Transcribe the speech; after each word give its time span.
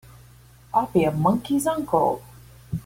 I'll 0.73 0.87
be 0.87 1.03
a 1.03 1.11
monkey's 1.11 1.67
uncle! 1.67 2.23